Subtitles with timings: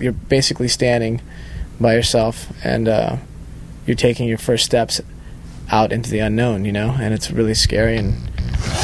[0.00, 1.20] you're basically standing
[1.80, 3.16] by yourself and uh,
[3.86, 5.00] you're taking your first steps
[5.70, 8.14] out into the unknown, you know, and it's really scary and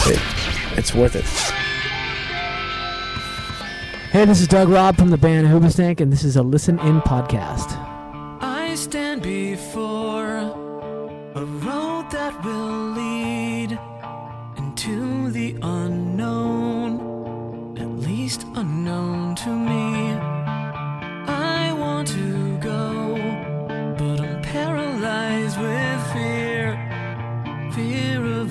[0.07, 0.21] it,
[0.79, 1.25] it's worth it.
[4.13, 7.01] Hey, this is Doug Robb from the band Hoobastank, and this is a Listen In
[7.01, 7.77] podcast.
[8.41, 10.37] I stand before
[11.35, 12.64] a road that will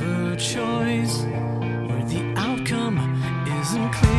[0.04, 2.98] a choice where the outcome
[3.62, 4.14] isn't clear.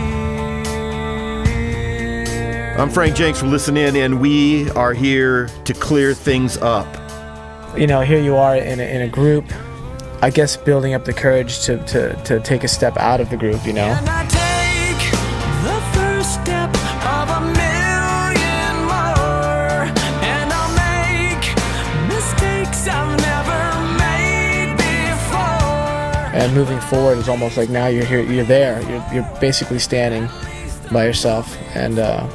[2.79, 6.87] I'm Frank Jenks from Listen In, and we are here to clear things up.
[7.79, 9.45] You know, here you are in a, in a group,
[10.23, 13.37] I guess building up the courage to, to, to take a step out of the
[13.37, 13.95] group, you know.
[26.35, 28.83] And moving forward is almost like now you're here you're there.
[28.91, 30.29] You're, you're basically standing
[30.93, 32.29] by yourself and uh,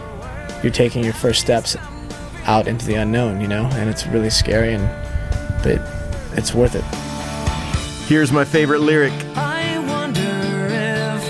[0.63, 1.75] you're taking your first steps
[2.45, 3.65] out into the unknown you know?
[3.73, 4.87] And it's really scary and
[5.61, 5.81] but
[6.37, 6.83] it's worth it.
[8.07, 9.13] Here's my favorite lyric.
[9.35, 11.21] I wonder if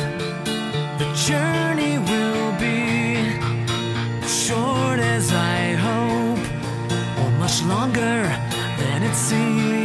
[0.99, 3.33] the journey will be
[4.27, 8.21] short as I hope, or much longer
[8.77, 9.78] than it seems.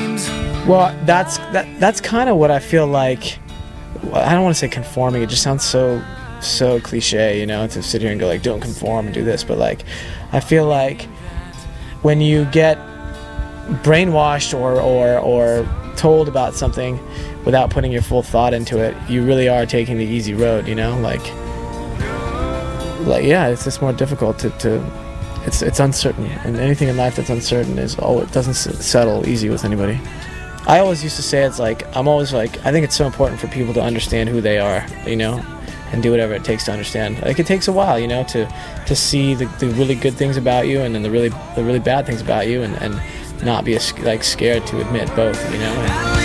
[0.67, 3.39] Well that's that that's kind of what i feel like
[4.13, 6.03] i don't want to say conforming it just sounds so
[6.41, 9.45] so cliche you know to sit here and go like don't conform and do this
[9.45, 9.85] but like
[10.33, 11.03] i feel like
[12.03, 12.77] when you get
[13.83, 16.99] brainwashed or or or told about something
[17.45, 20.75] without putting your full thought into it you really are taking the easy road you
[20.75, 21.25] know like
[23.07, 24.79] like yeah it's just more difficult to, to
[25.47, 29.27] it's it's uncertain and anything in life that's uncertain is oh it doesn't s- settle
[29.29, 30.01] easy with anybody.
[30.67, 33.39] I always used to say it's like i'm always like i think it's so important
[33.39, 35.45] for people to understand who they are you know
[35.93, 37.23] and do whatever it takes to understand.
[37.23, 38.47] Like it takes a while you know to
[38.87, 41.79] to see the, the really good things about you and then the really the really
[41.79, 43.01] bad things about you and, and
[43.45, 46.24] not be a, like scared to admit both you know and,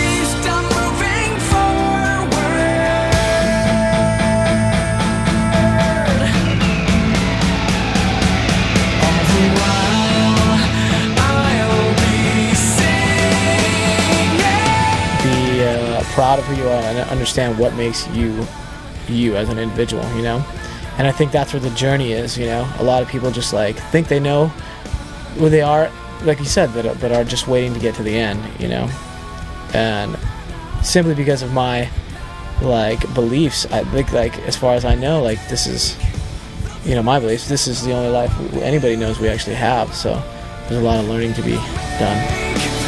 [16.38, 18.46] of who you are and understand what makes you
[19.08, 20.44] you as an individual you know?
[20.98, 22.70] And i think that's where the journey is you know?
[22.78, 24.46] A lot of people just like think they know
[25.38, 25.90] who they are
[26.22, 28.88] like you said but, but are just waiting to get to the end you know?
[29.74, 30.16] And
[30.82, 31.88] simply because of my
[32.62, 35.96] like beliefs i think like as far as i know like this is
[36.84, 40.22] you know my beliefs this is the only life anybody knows we actually have so
[40.68, 41.54] there's a lot of learning to be
[41.98, 42.79] done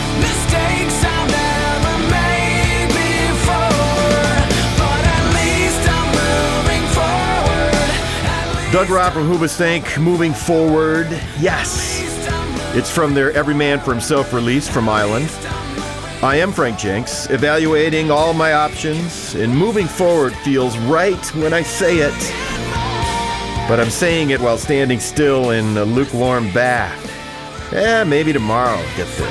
[8.73, 11.07] Doug Robb from Hoobastank, moving forward.
[11.39, 12.01] Yes,
[12.75, 15.29] it's from their Every Man for Himself release from Island.
[16.23, 21.61] I am Frank Jenks, evaluating all my options, and moving forward feels right when I
[21.61, 22.15] say it.
[23.69, 27.75] But I'm saying it while standing still in a lukewarm bath.
[27.75, 29.29] Eh, maybe tomorrow I'll get there.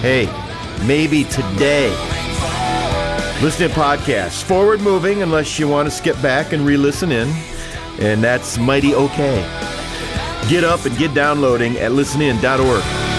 [0.00, 1.90] Hey, maybe today.
[3.40, 7.32] Listen to podcasts, forward moving unless you want to skip back and re listen in,
[7.98, 9.42] and that's mighty okay.
[10.48, 13.11] Get up and get downloading at listenin.org.